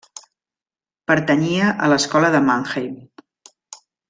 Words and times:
Pertanyia 1.11 1.67
a 1.85 1.91
l'Escola 1.95 2.33
de 2.37 2.43
Mannheim. 2.49 2.99